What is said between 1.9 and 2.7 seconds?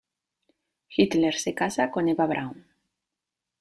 con Eva Braun.